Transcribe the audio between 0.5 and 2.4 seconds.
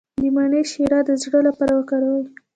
شیره د زړه لپاره وکاروئ